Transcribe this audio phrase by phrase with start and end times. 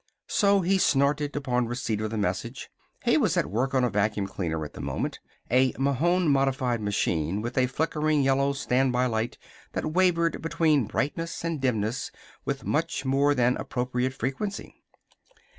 [0.29, 2.71] So he snorted, upon receipt of the message.
[3.03, 5.19] He was at work on a vacuum cleaner at the moment
[5.51, 9.37] a Mahon modified machine with a flickering yellow standby light
[9.73, 12.09] that wavered between brightness and dimness
[12.45, 14.73] with much more than appropriate frequency.